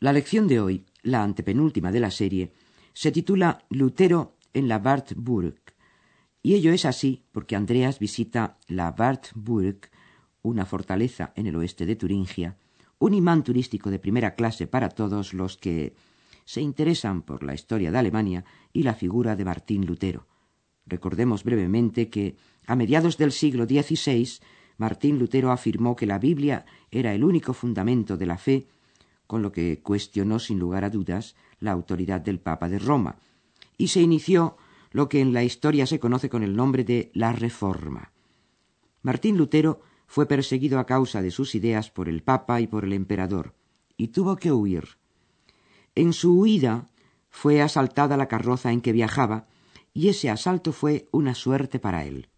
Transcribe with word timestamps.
La 0.00 0.12
lección 0.12 0.46
de 0.46 0.60
hoy, 0.60 0.84
la 1.02 1.24
antepenúltima 1.24 1.90
de 1.90 1.98
la 1.98 2.12
serie, 2.12 2.52
se 2.92 3.10
titula 3.10 3.64
Lutero 3.68 4.36
en 4.54 4.68
la 4.68 4.76
Wartburg. 4.78 5.60
Y 6.40 6.54
ello 6.54 6.72
es 6.72 6.84
así 6.84 7.24
porque 7.32 7.56
Andreas 7.56 7.98
visita 7.98 8.58
la 8.68 8.94
Wartburg, 8.96 9.90
una 10.42 10.66
fortaleza 10.66 11.32
en 11.34 11.48
el 11.48 11.56
oeste 11.56 11.84
de 11.84 11.96
Turingia, 11.96 12.56
un 13.00 13.12
imán 13.12 13.42
turístico 13.42 13.90
de 13.90 13.98
primera 13.98 14.36
clase 14.36 14.68
para 14.68 14.88
todos 14.88 15.34
los 15.34 15.56
que 15.56 15.94
se 16.44 16.60
interesan 16.60 17.22
por 17.22 17.42
la 17.42 17.54
historia 17.54 17.90
de 17.90 17.98
Alemania 17.98 18.44
y 18.72 18.84
la 18.84 18.94
figura 18.94 19.34
de 19.34 19.44
Martín 19.44 19.84
Lutero. 19.84 20.28
Recordemos 20.86 21.42
brevemente 21.42 22.08
que, 22.08 22.36
a 22.66 22.76
mediados 22.76 23.18
del 23.18 23.32
siglo 23.32 23.64
XVI, 23.64 24.38
Martín 24.76 25.18
Lutero 25.18 25.50
afirmó 25.50 25.96
que 25.96 26.06
la 26.06 26.20
Biblia 26.20 26.64
era 26.92 27.12
el 27.14 27.24
único 27.24 27.52
fundamento 27.52 28.16
de 28.16 28.26
la 28.26 28.38
fe, 28.38 28.68
con 29.28 29.42
lo 29.42 29.52
que 29.52 29.80
cuestionó 29.80 30.40
sin 30.40 30.58
lugar 30.58 30.82
a 30.84 30.90
dudas 30.90 31.36
la 31.60 31.70
autoridad 31.70 32.20
del 32.20 32.40
Papa 32.40 32.68
de 32.68 32.80
Roma, 32.80 33.20
y 33.76 33.88
se 33.88 34.00
inició 34.00 34.56
lo 34.90 35.08
que 35.08 35.20
en 35.20 35.32
la 35.32 35.44
historia 35.44 35.86
se 35.86 36.00
conoce 36.00 36.28
con 36.28 36.42
el 36.42 36.56
nombre 36.56 36.82
de 36.82 37.12
la 37.14 37.32
Reforma. 37.32 38.12
Martín 39.02 39.36
Lutero 39.36 39.82
fue 40.06 40.26
perseguido 40.26 40.78
a 40.78 40.86
causa 40.86 41.20
de 41.20 41.30
sus 41.30 41.54
ideas 41.54 41.90
por 41.90 42.08
el 42.08 42.22
Papa 42.22 42.60
y 42.62 42.66
por 42.66 42.84
el 42.84 42.94
emperador, 42.94 43.54
y 43.98 44.08
tuvo 44.08 44.36
que 44.36 44.50
huir. 44.50 44.96
En 45.94 46.14
su 46.14 46.40
huida 46.40 46.88
fue 47.28 47.60
asaltada 47.60 48.16
la 48.16 48.28
carroza 48.28 48.72
en 48.72 48.80
que 48.80 48.92
viajaba, 48.92 49.46
y 49.92 50.08
ese 50.08 50.30
asalto 50.30 50.72
fue 50.72 51.08
una 51.12 51.34
suerte 51.34 51.78
para 51.78 52.06
él. 52.06 52.30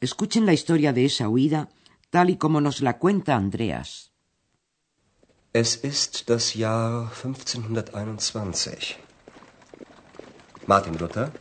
Escuchen 0.00 0.46
la 0.46 0.54
historia 0.54 0.94
de 0.94 1.04
esa 1.04 1.28
huida 1.28 1.68
tal 2.08 2.30
y 2.30 2.36
como 2.36 2.62
nos 2.62 2.80
la 2.80 2.98
cuenta 2.98 3.36
Andreas. 3.36 4.09
Es 5.52 5.74
ist 5.74 6.30
das 6.30 6.54
Jahr 6.54 7.10
1521. 7.10 9.00
Martin 10.66 10.94
Luther, 10.94 11.32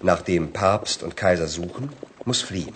nachdem 0.00 0.54
Papst 0.54 1.02
und 1.02 1.18
Kaiser 1.18 1.46
suchen, 1.46 1.92
muss 2.24 2.40
fliehen. 2.40 2.74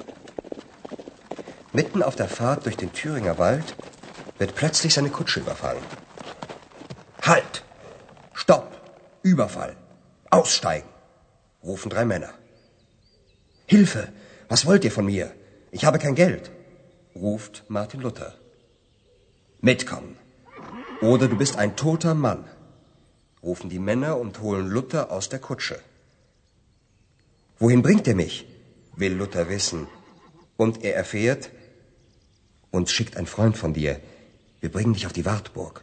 Mitten 1.72 2.02
auf 2.02 2.14
der 2.14 2.28
Fahrt 2.28 2.66
durch 2.66 2.76
den 2.76 2.92
Thüringer 2.92 3.38
Wald 3.38 3.74
wird 4.36 4.54
plötzlich 4.54 4.92
seine 4.92 5.08
Kutsche 5.08 5.40
überfallen. 5.40 5.82
Halt! 7.22 7.64
Stopp! 8.34 8.70
Überfall! 9.22 9.78
Aussteigen! 10.28 10.90
rufen 11.64 11.88
drei 11.88 12.04
Männer. 12.04 12.34
Hilfe! 13.64 14.12
Was 14.50 14.66
wollt 14.66 14.84
ihr 14.84 14.92
von 14.92 15.06
mir? 15.06 15.32
Ich 15.70 15.86
habe 15.86 15.98
kein 15.98 16.14
Geld, 16.14 16.50
ruft 17.14 17.64
Martin 17.68 18.02
Luther. 18.02 18.34
Mitkommen. 19.62 20.18
Oder 21.00 21.28
du 21.28 21.36
bist 21.36 21.56
ein 21.56 21.76
toter 21.76 22.14
Mann, 22.14 22.44
rufen 23.42 23.70
die 23.70 23.78
Männer 23.78 24.18
und 24.18 24.40
holen 24.40 24.68
Luther 24.68 25.10
aus 25.10 25.30
der 25.30 25.38
Kutsche. 25.38 25.78
Wohin 27.58 27.82
bringt 27.82 28.06
er 28.06 28.14
mich? 28.14 28.46
will 28.96 29.14
Luther 29.14 29.48
wissen. 29.48 29.86
Und 30.56 30.84
er 30.84 30.94
erfährt, 30.94 31.50
uns 32.70 32.92
schickt 32.92 33.16
ein 33.16 33.26
Freund 33.26 33.56
von 33.56 33.72
dir. 33.72 33.98
Wir 34.60 34.70
bringen 34.70 34.92
dich 34.92 35.06
auf 35.06 35.14
die 35.14 35.24
Wartburg. 35.24 35.82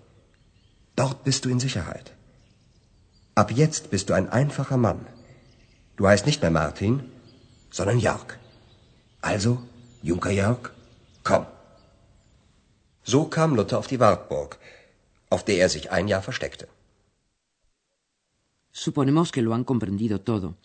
Dort 0.95 1.23
bist 1.23 1.45
du 1.45 1.49
in 1.49 1.59
Sicherheit. 1.59 2.13
Ab 3.33 3.51
jetzt 3.51 3.89
bist 3.89 4.09
du 4.09 4.13
ein 4.13 4.29
einfacher 4.29 4.77
Mann. 4.77 5.05
Du 5.95 6.07
heißt 6.07 6.27
nicht 6.27 6.41
mehr 6.43 6.51
Martin, 6.51 7.03
sondern 7.71 7.99
Jörg. 7.99 8.37
Also, 9.21 9.63
Junker 10.03 10.31
Jörg, 10.31 10.71
komm. 11.23 11.47
So 13.03 13.25
kam 13.25 13.55
Luther 13.55 13.79
auf 13.79 13.87
die 13.87 13.99
Wartburg, 13.99 14.59
auf 15.29 15.43
der 15.43 15.57
er 15.63 15.69
sich 15.69 15.91
ein 15.91 16.07
Jahr 16.07 16.21
versteckte. 16.21 16.67
Suponemos 18.71 19.31
que 19.31 19.41
lo 19.41 19.53
han 19.53 19.63
comprendido 19.63 20.21
todo, 20.21 20.57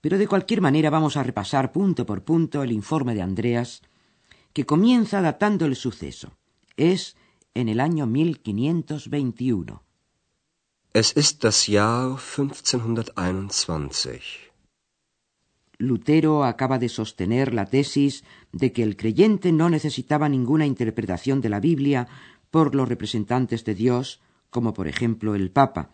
pero 0.00 0.18
de 0.18 0.26
cualquier 0.26 0.60
manera 0.60 0.90
vamos 0.90 1.16
a 1.16 1.22
repasar 1.22 1.72
punto 1.72 2.04
por 2.04 2.24
punto 2.24 2.62
el 2.62 2.72
informe 2.72 3.14
de 3.14 3.22
Andreas, 3.22 3.82
que 4.52 4.66
comienza 4.66 5.22
datando 5.22 5.66
el 5.66 5.76
suceso. 5.76 6.32
Es 6.76 7.16
en 7.54 7.68
el 7.68 7.80
año 7.80 8.06
1521. 8.06 9.82
Es 10.92 11.16
ist 11.16 11.44
das 11.44 11.66
Jahr 11.66 12.18
1521. 12.18 14.50
Lutero 15.78 16.44
acaba 16.44 16.78
de 16.78 16.88
sostener 16.88 17.54
la 17.54 17.66
tesis 17.66 18.24
de 18.52 18.72
que 18.72 18.82
el 18.82 18.96
creyente 18.96 19.52
no 19.52 19.70
necesitaba 19.70 20.28
ninguna 20.28 20.66
interpretación 20.66 21.40
de 21.40 21.48
la 21.48 21.60
Biblia 21.60 22.08
por 22.50 22.74
los 22.74 22.88
representantes 22.88 23.64
de 23.64 23.74
Dios, 23.74 24.20
como 24.50 24.74
por 24.74 24.88
ejemplo 24.88 25.34
el 25.34 25.50
Papa. 25.50 25.90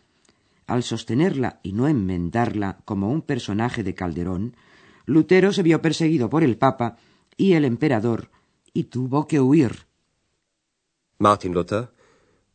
Al 0.66 0.82
sostenerla 0.82 1.60
y 1.62 1.72
no 1.72 1.86
enmendarla 1.86 2.78
como 2.84 3.10
un 3.10 3.22
personaje 3.22 3.82
de 3.82 3.94
Calderón, 3.94 4.56
Lutero 5.04 5.52
se 5.52 5.62
vio 5.62 5.80
perseguido 5.80 6.28
por 6.28 6.42
el 6.42 6.58
Papa 6.58 6.96
y 7.36 7.52
el 7.52 7.64
emperador 7.64 8.30
y 8.72 8.84
tuvo 8.84 9.26
que 9.26 9.40
huir. 9.40 9.86
Martin 11.18 11.54
Luther, 11.54 11.90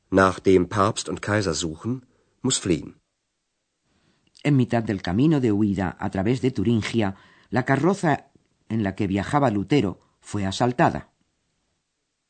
nachdem 0.10 0.68
Papst 0.68 1.10
und 1.10 1.20
Kaiser 1.20 1.56
suchen, 1.56 2.06
muss 2.42 2.60
fliehen. 2.60 2.98
En 4.44 4.56
mitad 4.56 4.84
del 4.84 5.02
camino 5.02 5.40
de 5.40 5.52
huida 5.52 5.96
a 6.00 6.10
través 6.10 6.42
de 6.42 6.52
Turingia, 6.52 7.16
la 7.50 7.64
carroza 7.64 8.32
en 8.70 8.84
la 8.84 8.96
que 8.96 9.08
viajaba 9.08 9.52
Lutero 9.52 10.00
fue 10.20 10.46
asaltada. 10.46 11.10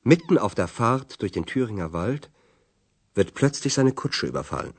Mitten 0.03 0.37
auf 0.37 0.55
der 0.55 0.67
Fahrt 0.67 1.21
durch 1.21 1.31
den 1.31 1.45
Thüringer 1.45 1.93
Wald 1.93 2.31
wird 3.13 3.33
plötzlich 3.33 3.73
seine 3.73 3.93
Kutsche 3.93 4.27
überfallen. 4.27 4.73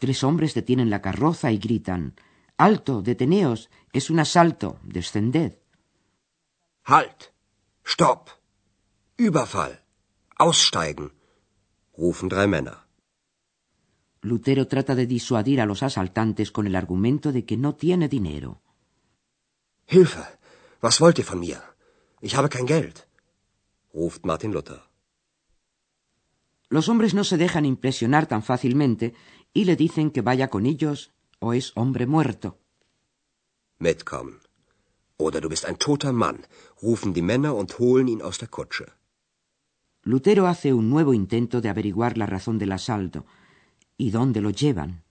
Tres 0.00 0.22
hombres 0.22 0.54
detienen 0.54 0.90
la 0.90 1.00
carroza 1.00 1.50
y 1.50 1.58
gritan 1.58 2.14
Alto, 2.56 3.02
deteneos, 3.02 3.70
es 3.92 4.10
un 4.10 4.18
asalto, 4.18 4.78
descended. 4.82 5.58
Halt! 6.84 7.32
Stopp! 7.84 8.30
Überfall! 9.16 9.78
Aussteigen! 10.36 11.12
rufen 11.96 12.28
drei 12.28 12.46
Männer. 12.48 12.84
Lutero 14.22 14.66
trata 14.66 14.94
de 14.96 15.06
disuadir 15.06 15.60
a 15.60 15.66
los 15.66 15.82
asaltantes 15.84 16.50
con 16.50 16.66
el 16.66 16.74
argumento 16.74 17.30
de 17.30 17.44
que 17.44 17.56
no 17.56 17.76
tiene 17.76 18.08
dinero. 18.08 18.60
Hilfe! 19.86 20.24
Was 20.80 21.00
wollt 21.00 21.18
ihr 21.18 21.24
von 21.24 21.38
mir? 21.38 21.62
Ich 22.20 22.34
habe 22.36 22.48
kein 22.48 22.66
Geld, 22.66 23.07
ruft 23.92 24.24
Martin 24.24 24.52
Luther. 24.52 24.82
Los 26.70 26.88
hombres 26.88 27.14
no 27.14 27.24
se 27.24 27.38
dejan 27.38 27.64
impresionar 27.64 28.26
tan 28.26 28.42
fácilmente 28.42 29.14
y 29.54 29.64
le 29.64 29.76
dicen 29.76 30.10
que 30.10 30.20
vaya 30.22 30.48
con 30.48 30.66
ellos 30.66 31.12
o 31.40 31.54
es 31.54 31.72
hombre 31.76 32.06
muerto. 32.06 32.58
Mitkommen. 33.78 34.40
Oder 35.16 35.40
du 35.40 35.48
bist 35.48 35.64
ein 35.64 35.78
toter 35.78 36.12
Mann, 36.12 36.46
rufen 36.82 37.12
die 37.14 37.22
Männer 37.22 37.54
und 37.54 37.78
holen 37.78 38.08
ihn 38.08 38.22
aus 38.22 38.38
der 38.38 38.48
Kutsche. 38.48 38.86
Lutero 40.02 40.46
hace 40.46 40.72
un 40.72 40.88
nuevo 40.90 41.12
intento 41.12 41.60
de 41.60 41.68
averiguar 41.68 42.16
la 42.16 42.26
razón 42.26 42.58
del 42.58 42.72
asalto 42.72 43.24
y 43.96 44.10
dónde 44.10 44.40
lo 44.40 44.50
llevan. 44.50 45.02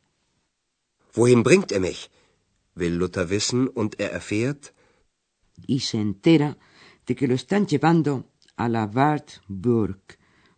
Wohin 1.16 1.44
bringt 1.44 1.72
er 1.72 1.82
mich? 1.82 2.10
will 2.76 2.96
Luther 2.96 3.30
wissen 3.30 3.68
und 3.68 4.00
er 4.00 4.12
erfährt, 4.12 4.74
y 5.66 5.80
se 5.80 6.00
entera 6.00 6.58
de 7.08 7.16
que 7.16 7.28
lo 7.28 7.34
están 7.34 7.66
llevando 7.66 8.30
a 8.58 8.68
la 8.68 8.86
Wartburg, 8.86 10.02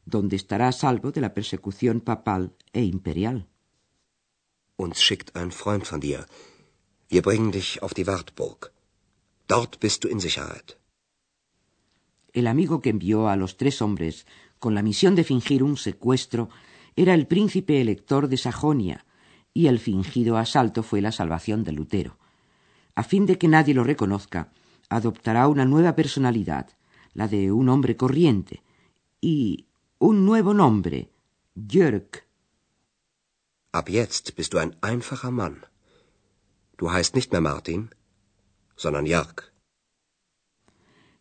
donde 0.05 0.35
estará 0.35 0.67
a 0.69 0.71
salvo 0.83 1.11
de 1.11 1.21
la 1.21 1.33
persecución 1.33 2.01
papal 2.01 2.55
e 2.73 2.81
imperial. 2.83 3.47
uns 4.79 5.01
schickt 5.01 5.35
ein 5.35 5.51
Freund 5.51 5.85
von 5.85 5.99
dir. 5.99 6.25
Wir 7.09 7.21
bringen 7.21 7.51
dich 7.51 7.83
auf 7.83 7.93
die 7.93 8.07
Wartburg. 8.07 8.71
Dort 9.47 9.79
bist 9.79 10.03
du 10.03 10.07
in 10.07 10.19
Sicherheit. 10.19 10.77
El 12.31 12.47
amigo 12.47 12.79
que 12.81 12.91
envió 12.91 13.27
a 13.27 13.35
los 13.35 13.57
tres 13.57 13.81
hombres 13.81 14.25
con 14.59 14.75
la 14.75 14.83
misión 14.83 15.15
de 15.15 15.23
fingir 15.23 15.63
un 15.63 15.75
secuestro 15.77 16.49
era 16.95 17.13
el 17.13 17.27
príncipe 17.27 17.81
elector 17.81 18.27
de 18.27 18.37
Sajonia, 18.37 19.05
y 19.53 19.67
el 19.67 19.79
fingido 19.79 20.37
asalto 20.37 20.83
fue 20.83 21.01
la 21.01 21.11
salvación 21.11 21.63
de 21.63 21.71
Lutero. 21.71 22.17
A 22.95 23.03
fin 23.03 23.25
de 23.25 23.37
que 23.37 23.47
nadie 23.47 23.73
lo 23.73 23.83
reconozca, 23.83 24.51
adoptará 24.89 25.47
una 25.47 25.65
nueva 25.65 25.95
personalidad, 25.95 26.67
la 27.13 27.27
de 27.27 27.51
un 27.51 27.69
hombre 27.69 27.95
corriente, 27.95 28.61
y 29.21 29.65
un 29.99 30.25
nuevo 30.25 30.53
nombre, 30.53 31.09
Jörg. 31.55 32.23
Ab 33.71 33.89
jetzt 33.89 34.35
bist 34.35 34.53
du 34.53 34.57
ein 34.57 34.75
einfacher 34.81 35.31
Mann. 35.31 35.65
Du 36.77 36.91
heißt 36.91 37.15
nicht 37.15 37.31
mehr 37.31 37.41
Martin, 37.41 37.89
sondern 38.75 39.05
Jörg. 39.05 39.51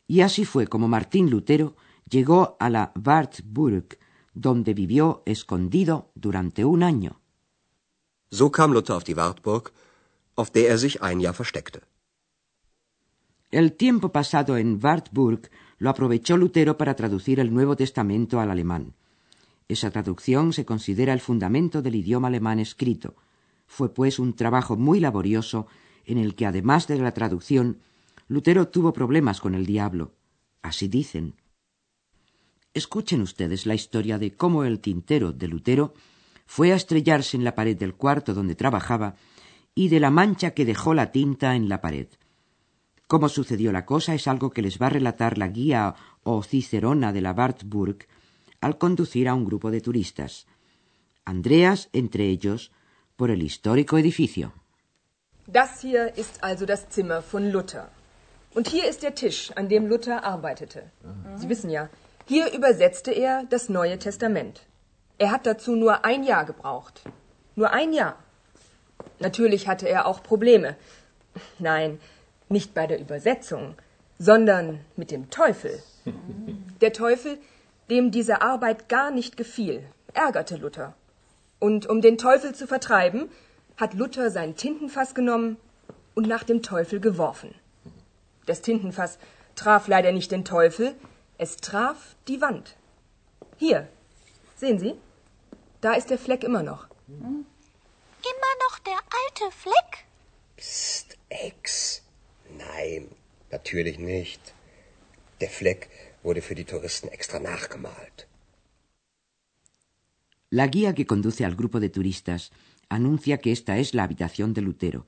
Y 0.06 0.23
así 0.23 0.44
fue 0.44 0.67
como 0.67 0.88
Martín 0.88 1.29
Lutero 1.29 1.76
llegó 2.08 2.56
a 2.58 2.70
la 2.70 2.93
Wartburg, 2.94 3.99
donde 4.32 4.73
vivió 4.73 5.23
escondido 5.26 6.11
durante 6.14 6.64
un 6.64 6.82
año. 6.82 7.20
So 8.31 8.50
kam 8.50 8.73
Luther 8.73 8.96
auf 8.96 9.05
die 9.05 9.17
Wartburg, 9.17 9.73
auf 10.37 10.50
der 10.50 10.69
er 10.69 10.79
sich 10.79 11.02
ein 11.02 11.20
Jahr 11.20 11.34
versteckte. 11.34 11.82
El 13.50 13.76
tiempo 13.76 14.11
pasado 14.11 14.56
en 14.56 14.82
Wartburg 14.82 15.50
lo 15.78 15.90
aprovechó 15.90 16.36
Lutero 16.36 16.76
para 16.76 16.94
traducir 16.94 17.40
el 17.40 17.52
Nuevo 17.52 17.76
Testamento 17.76 18.40
al 18.40 18.50
alemán. 18.50 18.94
Esa 19.69 19.90
traducción 19.90 20.52
se 20.52 20.64
considera 20.64 21.12
el 21.12 21.20
fundamento 21.20 21.82
del 21.82 21.94
idioma 21.94 22.28
alemán 22.28 22.58
escrito. 22.58 23.14
Fue 23.66 23.92
pues 23.92 24.19
un 24.19 24.34
trabajo 24.34 24.76
muy 24.76 24.98
laborioso 24.98 25.66
en 26.04 26.19
el 26.19 26.34
que 26.34 26.46
además 26.46 26.86
de 26.88 26.98
la 26.98 27.12
traducción, 27.12 27.78
Lutero 28.28 28.69
tuvo 28.69 28.92
problemas 28.92 29.40
con 29.40 29.54
el 29.54 29.66
diablo. 29.66 30.14
Así 30.62 30.88
dicen. 30.88 31.34
Escuchen 32.72 33.20
ustedes 33.20 33.66
la 33.66 33.74
historia 33.74 34.19
de 34.19 34.34
cómo 34.34 34.64
el 34.64 34.81
tintero 34.81 35.32
de 35.32 35.48
Lutero 35.48 35.94
fue 36.46 36.72
a 36.72 36.76
estrellarse 36.76 37.36
en 37.36 37.44
la 37.44 37.54
pared 37.54 37.76
del 37.76 37.94
cuarto 37.94 38.32
donde 38.32 38.54
trabajaba 38.54 39.16
y 39.74 39.88
de 39.88 40.00
la 40.00 40.10
mancha 40.10 40.52
que 40.52 40.64
dejó 40.64 40.94
la 40.94 41.12
tinta 41.12 41.54
en 41.54 41.69
la 41.69 41.81
pared. 41.81 42.08
Cómo 43.08 43.31
sucedió 43.31 43.72
la 43.72 43.87
cosa 43.87 44.14
es 44.14 44.28
algo 44.28 44.50
que 44.50 44.60
les 44.60 44.78
va 44.81 44.87
a 44.87 44.90
relatar 44.90 45.38
la 45.38 45.49
guía 45.49 45.94
o 46.25 46.43
cicerona 46.43 47.10
de 47.14 47.22
la 47.22 47.32
Wartburg 47.32 48.06
al 48.60 48.76
conducir 48.76 49.28
a 49.28 49.34
un 49.34 49.46
grupo 49.46 49.70
de 49.70 49.81
turistas. 49.81 50.46
Andreas, 51.25 51.88
entre 51.94 52.25
ellos, 52.28 52.70
por 53.16 53.31
el 53.31 53.43
histórico 53.43 53.96
edificio. 53.96 54.52
Das 55.46 55.81
hier 55.81 56.12
ist 56.19 56.44
also 56.44 56.66
das 56.66 56.90
Zimmer 56.90 57.22
von 57.22 57.50
Luther. 57.50 57.88
Und 58.55 58.69
hier 58.69 58.87
ist 58.87 59.02
der 59.02 59.14
Tisch, 59.14 59.52
an 59.56 59.69
dem 59.70 59.87
Luther 59.87 60.22
arbeitete. 60.22 60.90
Sie 61.37 61.49
wissen 61.49 61.70
ja, 61.70 61.88
hier 62.26 62.52
übersetzte 62.52 63.10
er 63.12 63.44
das 63.49 63.70
Neue 63.70 63.99
Testament. 63.99 64.60
Er 65.16 65.31
hat 65.31 65.46
dazu 65.46 65.75
nur 65.75 66.05
ein 66.05 66.25
Jahr 66.25 66.44
gebraucht. 66.44 67.00
Nur 67.56 67.70
ein 67.70 67.94
Jahr. 67.94 68.16
Natürlich 69.19 69.66
hatte 69.66 69.88
er 69.88 70.06
auch 70.06 70.22
Probleme. 70.22 70.76
Nein, 71.58 71.99
nicht 72.50 72.74
bei 72.74 72.86
der 72.86 73.00
Übersetzung, 73.00 73.74
sondern 74.18 74.80
mit 74.96 75.10
dem 75.10 75.30
Teufel. 75.30 75.82
Der 76.80 76.92
Teufel, 76.92 77.38
dem 77.90 78.10
diese 78.10 78.40
Arbeit 78.40 78.88
gar 78.88 79.10
nicht 79.10 79.36
gefiel, 79.36 79.84
ärgerte 80.14 80.56
Luther. 80.56 80.94
Und 81.58 81.86
um 81.86 82.00
den 82.00 82.18
Teufel 82.18 82.54
zu 82.54 82.68
vertreiben, 82.68 83.30
hat 83.76 83.94
Luther 83.94 84.30
sein 84.30 84.54
Tintenfass 84.54 85.14
genommen 85.14 85.56
und 86.14 86.28
nach 86.28 86.44
dem 86.44 86.62
Teufel 86.62 87.00
geworfen. 87.00 87.54
Das 88.46 88.62
Tintenfass 88.62 89.18
traf 89.56 89.88
leider 89.88 90.12
nicht 90.12 90.30
den 90.30 90.44
Teufel, 90.44 90.94
es 91.36 91.56
traf 91.56 92.14
die 92.28 92.40
Wand. 92.40 92.76
Hier, 93.56 93.88
sehen 94.56 94.78
Sie? 94.78 94.94
Da 95.80 95.94
ist 95.94 96.10
der 96.10 96.18
Fleck 96.18 96.44
immer 96.44 96.62
noch. 96.62 96.86
Immer 97.08 98.52
noch 98.68 98.78
der 98.80 98.94
alte 98.94 99.56
Fleck? 99.56 100.06
Psst, 100.56 101.16
Ex. 101.28 101.97
Nein, 102.66 103.02
natürlich 103.50 103.99
nicht. 103.99 104.43
Der 105.40 105.50
Fleck 105.58 105.82
wurde 106.22 106.43
für 106.43 106.56
die 106.60 106.69
Touristen 106.72 107.08
extra 107.16 107.38
nachgemalt. 107.38 108.19
La 110.50 110.66
guía 110.66 110.94
que 110.94 111.06
conduce 111.12 111.44
al 111.44 111.55
grupo 111.60 111.78
de 111.78 111.90
turistas 111.90 112.50
anuncia 112.88 113.38
que 113.43 113.52
esta 113.52 113.76
es 113.82 113.88
la 113.94 114.05
habitación 114.05 114.55
de 114.55 114.62
Lutero 114.62 115.06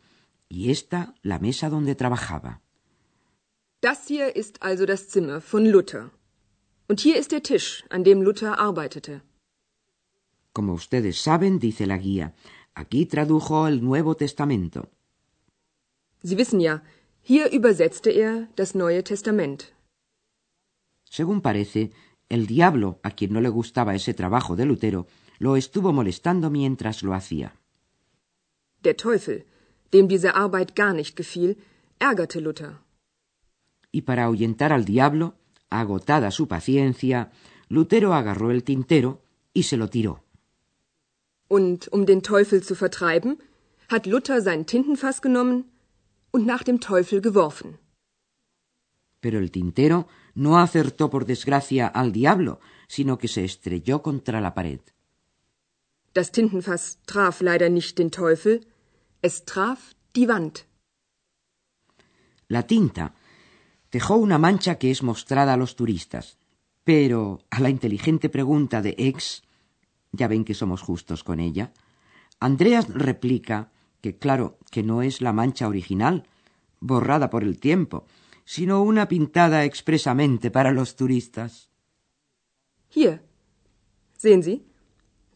y 0.49 0.71
esta 0.71 1.15
la 1.23 1.39
mesa 1.39 1.71
donde 1.71 1.95
trabajaba. 1.95 2.61
Das 3.81 4.07
hier 4.07 4.37
ist 4.37 4.63
also 4.63 4.85
das 4.85 5.09
Zimmer 5.09 5.41
von 5.41 5.65
Luther. 5.65 6.11
Und 6.89 7.01
hier 7.01 7.17
ist 7.17 7.33
der 7.33 7.43
Tisch, 7.43 7.85
an 7.89 8.05
dem 8.05 8.21
Luther 8.21 8.59
arbeitete. 8.59 9.23
Como 10.53 10.75
ustedes 10.75 11.23
saben, 11.23 11.59
dice 11.59 11.87
la 11.87 11.97
guía, 11.97 12.35
aquí 12.75 13.07
tradujo 13.07 13.67
el 13.69 13.83
Nuevo 13.83 14.17
Testamento. 14.17 14.89
Sie 16.23 16.37
wissen 16.37 16.61
ja, 16.61 16.83
hier 17.23 17.51
übersetzte 17.53 18.11
er 18.11 18.49
das 18.57 18.75
Neue 18.75 19.03
Testament. 19.05 19.73
Según 21.11 21.41
parece, 21.41 21.91
el 22.29 22.47
diablo, 22.47 23.01
a 23.03 23.11
quien 23.11 23.33
no 23.33 23.41
le 23.41 23.49
gustaba 23.49 23.95
ese 23.95 24.15
trabajo 24.15 24.57
de 24.57 24.65
Lutero, 24.65 25.07
lo 25.39 25.57
estuvo 25.57 25.93
molestando 25.93 26.51
mientras 26.51 27.03
lo 27.03 27.15
hacía. 27.15 27.53
Der 28.85 28.97
Teufel, 28.97 29.45
dem 29.93 30.09
diese 30.09 30.35
Arbeit 30.35 30.75
gar 30.77 30.95
nicht 30.95 31.17
gefiel, 31.17 31.57
ärgerte 31.99 32.41
Luther. 32.41 32.81
Y 33.93 34.03
para 34.03 34.25
ahuyentar 34.25 34.73
al 34.73 34.85
diablo, 34.85 35.35
agotada 35.69 36.31
su 36.31 36.47
paciencia, 36.47 37.33
Lutero 37.69 38.15
agarró 38.15 38.51
el 38.51 38.63
tintero 38.63 39.21
y 39.53 39.65
se 39.65 39.77
lo 39.77 39.89
tiró. 39.89 40.23
Und 41.49 41.89
um 41.93 42.07
den 42.07 42.23
Teufel 42.23 42.63
zu 42.63 42.77
vertreiben, 42.77 43.39
hat 43.89 44.07
Luther 44.07 44.41
sein 44.41 44.67
Tintenfass 44.67 45.21
genommen 45.21 45.65
und 46.31 46.47
nach 46.47 46.63
dem 46.63 46.81
Teufel 46.81 47.21
geworfen. 47.21 47.79
Pero 49.21 49.39
el 49.39 49.51
tintero 49.51 50.09
no 50.35 50.59
acertó 50.59 51.11
por 51.11 51.27
desgracia 51.27 51.87
al 51.87 52.13
diablo, 52.13 52.61
sino 52.89 53.19
que 53.19 53.29
se 53.29 53.45
estrelló 53.45 54.03
contra 54.03 54.41
la 54.41 54.55
pared. 54.55 54.81
Das 56.15 56.33
Tintenfass 56.33 56.99
traf 57.07 57.41
leider 57.41 57.71
nicht 57.71 57.99
den 57.99 58.11
Teufel, 58.11 58.67
es 59.23 59.45
traf 59.45 59.95
die 60.17 60.27
Wand. 60.27 60.67
La 62.49 62.67
tinta 62.67 63.15
dejó 63.93 64.17
una 64.17 64.39
mancha 64.39 64.77
que 64.77 64.91
es 64.91 65.03
mostrada 65.03 65.53
a 65.55 65.57
los 65.57 65.77
turistas, 65.77 66.39
pero 66.83 67.45
a 67.51 67.61
la 67.61 67.71
inteligente 67.71 68.29
pregunta 68.29 68.83
de 68.83 68.95
Ex, 68.99 69.43
ya 70.11 70.27
ven 70.27 70.45
que 70.45 70.55
somos 70.55 70.83
justos 70.83 71.23
con 71.23 71.39
ella, 71.39 71.73
Andreas 72.41 72.89
replica 72.89 73.71
que 74.01 74.17
claro 74.17 74.59
que 74.71 74.83
no 74.83 75.03
es 75.03 75.21
la 75.21 75.33
mancha 75.33 75.69
original, 75.69 76.27
borrada 76.81 77.31
por 77.31 77.45
el 77.45 77.59
tiempo, 77.61 78.07
sino 78.45 78.83
una 78.83 79.09
pintada 79.09 79.65
expresamente 79.65 80.51
para 80.51 80.73
los 80.73 80.97
turistas. 80.97 81.71
Hier, 82.89 83.23
sehen 84.17 84.43
Sie, 84.43 84.65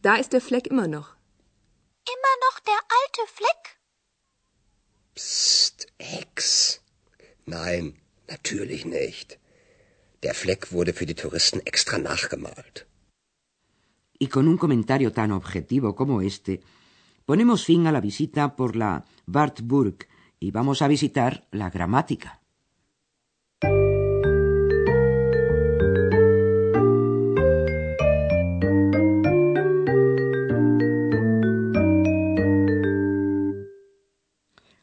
da 0.01 0.15
ist 0.15 0.33
der 0.33 0.41
Fleck 0.41 0.67
immer 0.67 0.87
noch. 0.87 1.15
Immer 2.15 2.35
noch 2.45 2.59
der 2.59 2.81
alte 2.99 3.21
Fleck? 3.37 3.63
Psst, 5.15 5.87
Ex. 5.97 6.81
Nein, 7.45 7.95
natürlich 8.27 8.85
nicht. 8.85 9.39
Der 10.23 10.33
Fleck 10.33 10.71
wurde 10.71 10.93
für 10.93 11.05
die 11.05 11.15
Touristen 11.15 11.61
extra 11.65 11.97
nachgemalt. 11.97 12.85
Y 14.17 14.27
con 14.27 14.47
un 14.47 14.57
comentario 14.57 15.11
tan 15.11 15.31
objetivo 15.31 15.95
como 15.95 16.21
este, 16.21 16.61
ponemos 17.25 17.65
fin 17.65 17.87
a 17.87 17.91
la 17.91 18.01
visita 18.01 18.55
por 18.55 18.75
la 18.75 19.05
Wartburg 19.27 20.07
y 20.39 20.51
vamos 20.51 20.81
a 20.81 20.87
visitar 20.87 21.47
la 21.51 21.69
gramática. 21.69 22.41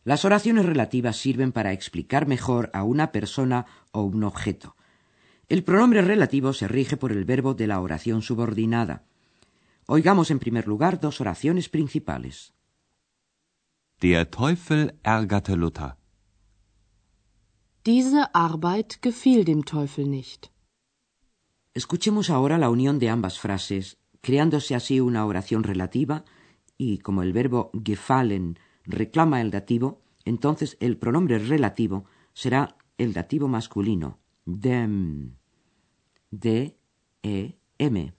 Las 0.04 0.24
oraciones 0.24 0.66
relativas 0.66 1.16
sirven 1.16 1.52
para 1.52 1.72
explicar 1.72 2.26
mejor 2.26 2.70
a 2.74 2.82
una 2.82 3.12
persona 3.12 3.66
o 3.92 4.02
un 4.02 4.24
objeto. 4.24 4.74
El 5.48 5.62
pronombre 5.62 6.02
relativo 6.02 6.52
se 6.52 6.66
rige 6.66 6.96
por 6.96 7.12
el 7.12 7.24
verbo 7.24 7.54
de 7.54 7.68
la 7.68 7.80
oración 7.80 8.20
subordinada. 8.20 9.04
Oigamos 9.86 10.30
en 10.30 10.38
primer 10.38 10.68
lugar 10.68 11.00
dos 11.00 11.20
oraciones 11.20 11.68
principales. 11.68 12.54
Der 14.00 14.30
Teufel 14.30 14.98
ärgerte 15.02 15.56
Luther. 15.56 15.96
Diese 17.84 18.32
Arbeit 18.32 19.00
gefiel 19.02 19.44
dem 19.44 19.64
Teufel 19.64 20.08
nicht. 20.08 20.52
Escuchemos 21.74 22.30
ahora 22.30 22.58
la 22.58 22.70
unión 22.70 22.98
de 22.98 23.08
ambas 23.08 23.40
frases, 23.40 23.98
creándose 24.20 24.74
así 24.76 25.00
una 25.00 25.26
oración 25.26 25.64
relativa, 25.64 26.24
y 26.76 26.98
como 26.98 27.22
el 27.22 27.32
verbo 27.32 27.70
gefallen 27.84 28.58
reclama 28.84 29.40
el 29.40 29.50
dativo, 29.50 30.02
entonces 30.24 30.76
el 30.80 30.96
pronombre 30.96 31.38
relativo 31.38 32.04
será 32.34 32.76
el 32.98 33.12
dativo 33.12 33.48
masculino, 33.48 34.20
dem, 34.44 35.36
d, 36.30 36.78
e, 37.22 37.58
m. 37.78 38.14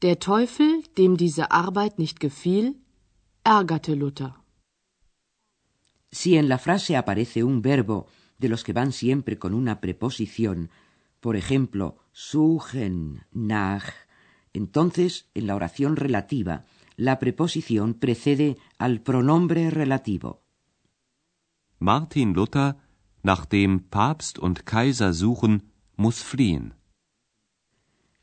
Der 0.00 0.20
Teufel, 0.20 0.84
dem 0.96 1.16
diese 1.16 1.50
Arbeit 1.50 1.98
nicht 1.98 2.20
gefiel, 2.20 2.76
ärgerte 3.42 3.94
Luther. 3.94 4.44
Si 6.10 6.36
en 6.36 6.48
la 6.48 6.58
frase 6.58 6.96
aparece 6.96 7.42
un 7.42 7.62
verbo 7.62 8.06
de 8.38 8.48
los 8.48 8.62
que 8.62 8.72
van 8.72 8.92
siempre 8.92 9.38
con 9.38 9.54
una 9.54 9.80
preposición, 9.80 10.70
por 11.20 11.34
ejemplo, 11.34 11.98
suchen, 12.12 13.24
nach, 13.32 13.92
Entonces, 14.52 15.28
en 15.34 15.46
la 15.46 15.54
oración 15.54 15.96
relativa, 15.96 16.64
la 16.96 17.18
preposición 17.18 17.94
precede 17.94 18.56
al 18.78 19.00
pronombre 19.00 19.70
relativo. 19.70 20.42
Martin 21.78 22.32
Luther, 22.32 22.76
nachdem 23.22 23.80
Papst 23.80 24.38
und 24.38 24.64
Kaiser 24.64 25.12
suchen, 25.12 25.72
muss 25.96 26.22
fliehen. 26.22 26.77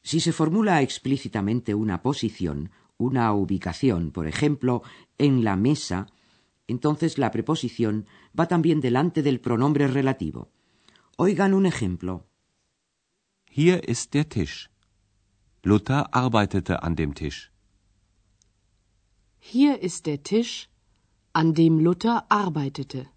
Si 0.09 0.19
se 0.19 0.33
formula 0.33 0.83
explícitamente 0.83 1.74
una 1.74 2.03
posición, 2.03 2.69
una 2.97 3.33
ubicación, 3.33 4.12
por 4.12 4.27
ejemplo, 4.27 4.83
en 5.17 5.43
la 5.43 5.55
mesa, 5.55 6.05
entonces 6.67 7.17
la 7.17 7.31
preposición 7.31 8.05
va 8.39 8.47
también 8.47 8.81
delante 8.81 9.24
del 9.24 9.39
pronombre 9.39 9.88
relativo. 9.88 10.51
Oigan 11.17 11.55
un 11.55 11.65
ejemplo. 11.65 12.27
Hier 13.50 13.81
ist 13.89 14.13
der 14.13 14.29
Tisch. 14.29 14.69
Luther 15.63 16.05
arbeitete 16.12 16.83
an 16.83 16.95
dem 16.95 17.15
Tisch. 17.15 17.51
Hier 19.39 19.81
ist 19.81 20.05
der 20.05 20.21
Tisch, 20.21 20.69
an 21.33 21.55
dem 21.55 21.79
Luther 21.79 22.27
arbeitete. 22.29 23.14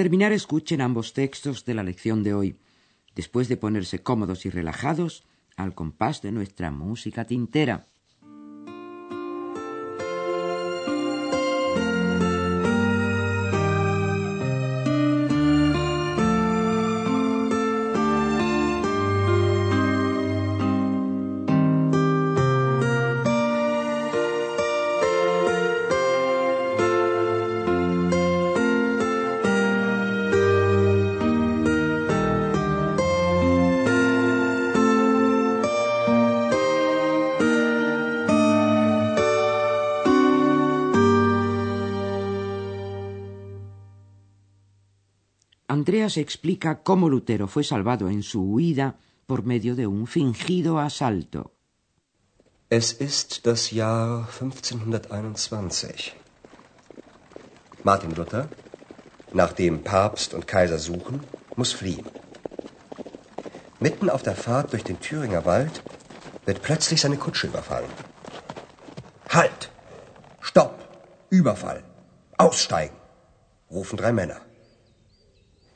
Terminar, 0.00 0.32
escuchen 0.32 0.80
ambos 0.80 1.12
textos 1.12 1.66
de 1.66 1.74
la 1.74 1.82
lección 1.82 2.22
de 2.22 2.32
hoy, 2.32 2.56
después 3.14 3.50
de 3.50 3.58
ponerse 3.58 4.02
cómodos 4.02 4.46
y 4.46 4.48
relajados 4.48 5.24
al 5.56 5.74
compás 5.74 6.22
de 6.22 6.32
nuestra 6.32 6.70
música 6.70 7.26
tintera. 7.26 7.84
Andreas 45.80 46.18
explica 46.18 46.70
cómo 46.88 47.08
Lutero 47.08 47.46
fue 47.54 47.64
salvado 47.64 48.04
en 48.10 48.22
su 48.22 48.40
huida 48.52 48.88
por 49.28 49.40
medio 49.52 49.72
de 49.80 49.86
un 49.86 50.06
fingido 50.06 50.78
asalto. 50.78 51.40
Es 52.68 52.86
ist 53.08 53.28
das 53.46 53.60
Jahr 53.80 54.28
1521. 54.28 56.12
Martin 57.82 58.12
Luther, 58.14 58.44
nachdem 59.32 59.82
Papst 59.82 60.34
und 60.34 60.46
Kaiser 60.46 60.78
suchen, 60.78 61.16
muss 61.56 61.72
fliehen. 61.72 62.06
Mitten 63.86 64.10
auf 64.10 64.22
der 64.22 64.36
Fahrt 64.36 64.74
durch 64.74 64.84
den 64.84 65.00
Thüringer 65.00 65.46
Wald 65.46 65.82
wird 66.44 66.60
plötzlich 66.60 67.00
seine 67.00 67.16
Kutsche 67.16 67.46
überfallen. 67.46 67.92
Halt! 69.30 69.70
Stopp! 70.40 70.74
Überfall! 71.30 71.82
Aussteigen! 72.36 72.96
rufen 73.70 73.96
drei 73.96 74.12
Männer. 74.12 74.49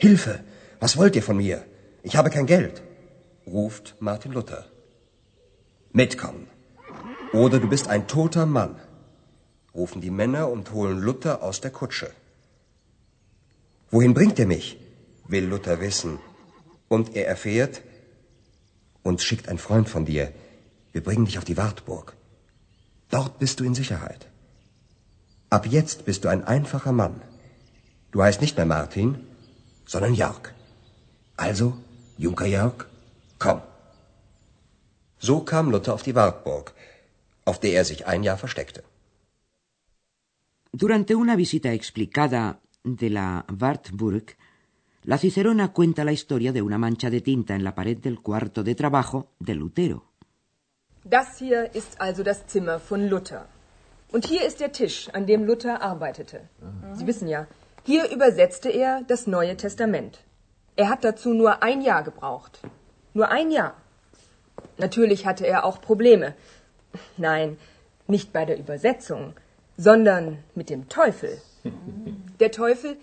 Hilfe! 0.06 0.34
Was 0.80 0.98
wollt 0.98 1.16
ihr 1.16 1.22
von 1.22 1.38
mir? 1.38 1.58
Ich 2.02 2.14
habe 2.16 2.28
kein 2.34 2.44
Geld, 2.54 2.82
ruft 3.46 3.86
Martin 4.00 4.32
Luther. 4.32 4.66
Mitkommen. 6.00 6.46
Oder 7.32 7.58
du 7.58 7.68
bist 7.74 7.88
ein 7.88 8.06
toter 8.06 8.44
Mann, 8.44 8.74
rufen 9.74 10.02
die 10.02 10.14
Männer 10.20 10.44
und 10.50 10.72
holen 10.72 10.98
Luther 11.06 11.42
aus 11.42 11.62
der 11.62 11.70
Kutsche. 11.70 12.10
Wohin 13.90 14.12
bringt 14.12 14.38
ihr 14.38 14.46
mich? 14.46 14.76
will 15.26 15.46
Luther 15.46 15.80
wissen. 15.80 16.18
Und 16.94 17.16
er 17.16 17.26
erfährt, 17.26 17.80
uns 19.02 19.24
schickt 19.24 19.48
ein 19.48 19.64
Freund 19.66 19.88
von 19.88 20.04
dir. 20.04 20.32
Wir 20.92 21.02
bringen 21.02 21.24
dich 21.24 21.38
auf 21.38 21.50
die 21.50 21.60
Wartburg. 21.64 22.14
Dort 23.08 23.38
bist 23.38 23.58
du 23.58 23.64
in 23.64 23.74
Sicherheit. 23.82 24.26
Ab 25.48 25.64
jetzt 25.66 26.04
bist 26.04 26.24
du 26.24 26.28
ein 26.28 26.44
einfacher 26.44 26.92
Mann. 26.92 27.22
Du 28.12 28.22
heißt 28.22 28.42
nicht 28.42 28.58
mehr 28.58 28.66
Martin, 28.66 29.10
sondern 29.86 30.14
Jörg. 30.14 30.52
Also, 31.36 31.74
Junker 32.18 32.46
Jörg, 32.46 32.86
komm. 33.38 33.60
So 35.18 35.40
kam 35.40 35.70
Luther 35.70 35.94
auf 35.94 36.02
die 36.02 36.14
Wartburg, 36.14 36.74
auf 37.44 37.58
der 37.60 37.72
er 37.72 37.84
sich 37.84 38.06
ein 38.06 38.22
Jahr 38.22 38.36
versteckte. 38.36 38.82
Durante 40.72 41.16
una 41.16 41.36
visita 41.36 41.70
explicada 41.70 42.58
de 42.82 43.08
la 43.08 43.44
Wartburg, 43.48 44.36
la 45.04 45.18
Cicerona 45.18 45.72
cuenta 45.72 46.04
la 46.04 46.12
historia 46.12 46.52
de 46.52 46.62
una 46.62 46.78
mancha 46.78 47.10
de 47.10 47.20
tinta 47.20 47.54
en 47.54 47.62
la 47.62 47.74
pared 47.74 47.98
del 47.98 48.20
cuarto 48.20 48.62
de 48.62 48.74
trabajo 48.74 49.28
de 49.38 49.54
Lutero. 49.54 50.02
Das 51.04 51.38
hier 51.38 51.74
ist 51.74 52.00
also 52.00 52.22
das 52.22 52.46
Zimmer 52.46 52.80
von 52.80 53.08
Luther. 53.08 53.46
Und 54.10 54.26
hier 54.26 54.46
ist 54.46 54.60
der 54.60 54.72
Tisch, 54.72 55.08
an 55.12 55.26
dem 55.26 55.44
Luther 55.44 55.82
arbeitete. 55.82 56.48
Sie 56.94 57.06
wissen 57.06 57.28
ja, 57.28 57.46
hier 57.86 58.10
übersetzte 58.10 58.70
er 58.70 59.02
das 59.06 59.26
Neue 59.26 59.58
Testament. 59.58 60.20
Er 60.74 60.88
hat 60.88 61.04
dazu 61.04 61.34
nur 61.34 61.62
ein 61.62 61.82
Jahr 61.82 62.02
gebraucht. 62.02 62.60
Nur 63.12 63.28
ein 63.28 63.50
Jahr. 63.50 63.74
Natürlich 64.78 65.26
hatte 65.26 65.46
er 65.46 65.64
auch 65.66 65.82
Probleme. 65.82 66.34
Nein, 67.18 67.58
nicht 68.06 68.32
bei 68.32 68.46
der 68.46 68.58
Übersetzung, 68.58 69.34
sondern 69.76 70.38
mit 70.54 70.70
dem 70.70 70.88
Teufel. 70.88 71.40
Der 72.40 72.50
Teufel, 72.50 72.96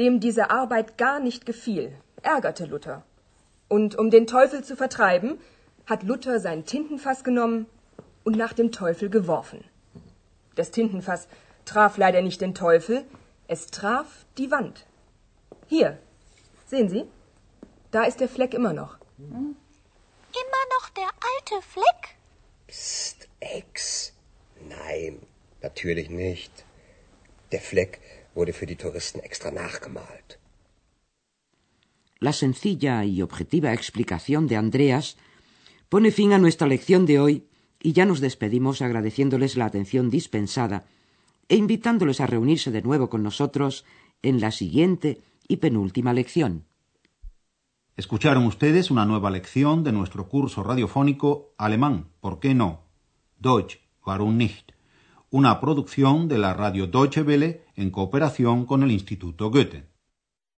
dem 0.00 0.18
diese 0.18 0.50
Arbeit 0.50 0.98
gar 0.98 1.20
nicht 1.20 1.46
gefiel, 1.46 1.92
ärgerte 2.22 2.66
Luther. 2.66 3.02
Und 3.68 3.96
um 3.96 4.10
den 4.10 4.26
Teufel 4.26 4.64
zu 4.64 4.74
vertreiben, 4.74 5.38
hat 5.86 6.02
Luther 6.02 6.40
sein 6.40 6.64
Tintenfass 6.64 7.22
genommen 7.22 7.66
und 8.24 8.36
nach 8.36 8.52
dem 8.52 8.72
Teufel 8.72 9.10
geworfen. 9.10 9.62
Das 10.56 10.72
Tintenfass 10.72 11.28
traf 11.64 11.98
leider 11.98 12.20
nicht 12.20 12.40
den 12.40 12.54
Teufel, 12.54 13.04
es 13.48 13.66
traf 13.66 14.26
die 14.38 14.50
Wand. 14.50 14.86
Hier, 15.68 15.98
sehen 16.66 16.88
Sie? 16.88 17.04
Da 17.90 18.04
ist 18.04 18.20
der 18.20 18.28
Fleck 18.28 18.54
immer 18.54 18.72
noch. 18.72 18.98
Immer 19.18 20.64
noch 20.74 20.88
der 20.90 21.10
alte 21.32 21.62
Fleck? 21.62 22.16
Psst, 22.66 23.28
Ex. 23.40 24.12
Nein, 24.68 25.20
natürlich 25.62 26.10
nicht. 26.10 26.64
Der 27.52 27.60
Fleck 27.60 28.00
wurde 28.34 28.52
für 28.52 28.66
die 28.66 28.76
Touristen 28.76 29.20
extra 29.20 29.50
nachgemalt. 29.50 30.38
La 32.20 32.32
sencilla 32.32 33.04
y 33.04 33.22
objetiva 33.22 33.72
explicación 33.72 34.48
de 34.48 34.56
Andreas 34.56 35.16
pone 35.88 36.10
fin 36.10 36.32
a 36.32 36.38
nuestra 36.38 36.66
lección 36.66 37.04
de 37.06 37.20
hoy 37.20 37.44
y 37.80 37.92
ya 37.92 38.06
nos 38.06 38.20
despedimos 38.20 38.80
agradeciéndoles 38.80 39.56
la 39.56 39.66
atención 39.66 40.08
dispensada 40.10 40.86
e 41.48 41.56
invitándoles 41.56 42.20
a 42.20 42.26
reunirse 42.26 42.70
de 42.70 42.82
nuevo 42.82 43.08
con 43.08 43.22
nosotros 43.22 43.84
en 44.22 44.40
la 44.40 44.50
siguiente 44.50 45.22
y 45.48 45.56
penúltima 45.58 46.12
lección. 46.12 46.66
Escucharon 47.96 48.44
ustedes 48.46 48.90
una 48.90 49.04
nueva 49.04 49.30
lección 49.30 49.84
de 49.84 49.92
nuestro 49.92 50.28
curso 50.28 50.62
radiofónico 50.62 51.54
Alemán, 51.58 52.08
¿por 52.20 52.40
qué 52.40 52.54
no? 52.54 52.82
Deutsch, 53.38 53.78
warum 54.04 54.36
nicht? 54.36 54.72
Una 55.30 55.60
producción 55.60 56.26
de 56.28 56.38
la 56.38 56.54
radio 56.54 56.86
Deutsche 56.86 57.22
Welle 57.22 57.64
en 57.76 57.90
cooperación 57.90 58.66
con 58.66 58.82
el 58.82 58.90
Instituto 58.90 59.50
Goethe. 59.50 59.93